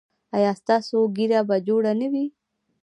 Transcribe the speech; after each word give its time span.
ایا 0.35 0.51
ستاسو 0.61 0.97
ږیره 1.15 1.39
به 1.47 1.57
جوړه 1.67 1.91
نه 2.01 2.07
وي؟ 2.11 2.25